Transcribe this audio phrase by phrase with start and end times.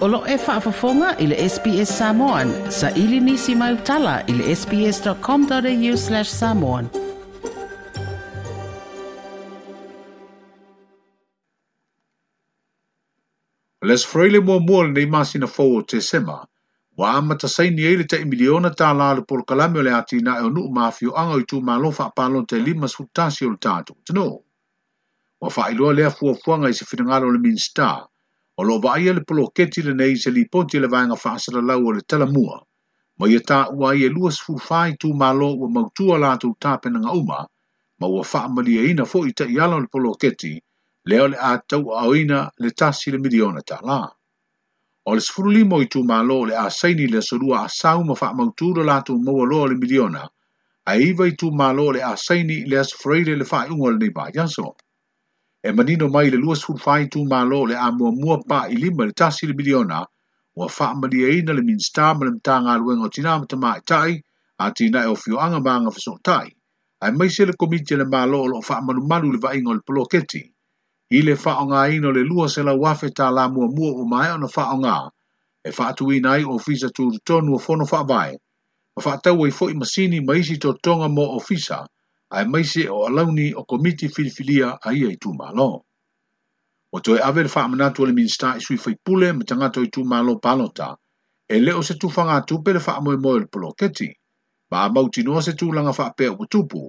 [0.00, 2.50] Olo e whaafafonga i le SPS Samoan.
[2.72, 6.88] Sa ili nisi mai utala i le sps.com.au slash samoan.
[13.90, 16.38] Les freile mua mua le neimasi na fau o te sema.
[16.98, 19.92] Wa ama ta sai ni eile te miliona ta la le por kalame o le
[20.00, 23.60] ati na e onu mafio anga i tu malofa apalon te lima sutasi o le
[23.60, 23.92] tatu.
[24.06, 24.26] Tano.
[25.40, 28.06] Wa fa ilua lea fua fuanga i se finangalo le minstaa
[28.60, 31.82] o lo vai le polo keti le nei se li ponti le vanga fasa lau
[31.88, 32.56] o le telamua,
[33.18, 36.98] ma ia ta ua ia e luas furfai tu malo ua mautua la tu tapena
[37.00, 37.40] nga uma,
[38.00, 40.54] ma ua faa mali e ina fo i ta iala le polo keti,
[41.08, 44.00] leo le atau a oina le tasi le miliona ta la.
[45.08, 48.14] O le sfuru limo i tu malo le a saini le sorua a sau ma
[48.20, 50.22] faa mautura la tu maua loa le miliona,
[50.90, 54.12] a iwa i tu malo le a saini le asfreire le faa ungo le nei
[54.16, 54.68] ba jaso
[55.68, 59.04] e manino mai le lua sul fai tu malo le a mua pa i lima
[59.04, 59.98] le tasi le miliona
[60.58, 63.76] ua faa maria ina le minsta ma le mta ngā luenga o tina mta mai
[63.78, 64.12] e tai
[64.64, 66.46] a tina e o fio anga ma anga fiso tai.
[67.02, 69.72] Ai mai se le komitia le malo o lo faa manu manu le va ingo
[69.76, 70.42] le poloketi.
[71.10, 74.04] I le faa ngā ino le lua se la wafe ta la mua mua o
[74.12, 74.96] mai ana faa ngā
[75.64, 78.32] e faa tu ina i o fisa tu tonu o fono faa vai.
[78.96, 81.84] Ma faa tau i fo i masini ma isi to tonga mo o fisa
[82.36, 85.70] ae maise o alauni o komiti filifilia a ia i tumalo.
[86.94, 90.88] O toi ave le whaamanatu le minsta i sui whaipule ma tangato i tumalo palota,
[91.48, 94.08] e leo se tufanga tupe le whaamoe moe le poloketi,
[94.70, 96.82] ma a mauti noa se tūlanga whaapea o tupu,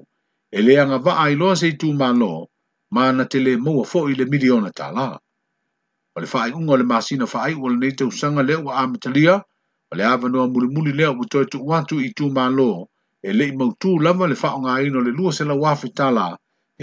[0.52, 2.34] e lea nga vaa i loa se i tumalo,
[2.96, 5.08] ma na te le mua fo i le miliona tala.
[6.16, 9.36] O le whaai unga le masina whaai o le neite usanga leo wa amatalia,
[9.92, 12.86] o le ava noa muli muli leo wutoe tu watu i tumalo, ma
[13.24, 16.26] e le i mautu lava le whao ngā ino le lua se la wafi tala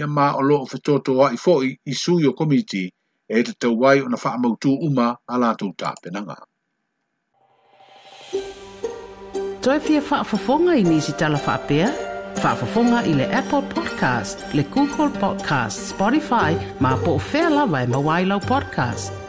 [0.01, 2.83] ia mā o loo whetoto wa i fōi i sui o komiti
[3.27, 6.35] e te tau wai o na wha mautu uma a lātou tāpenanga.
[9.61, 11.91] Toi fia wha fafonga i nisi tala wha pia?
[12.43, 17.91] Wha fafonga i le Apple Podcast, le Google Podcast, Spotify, ma po fela wai e
[17.95, 19.28] mawai lau podcast.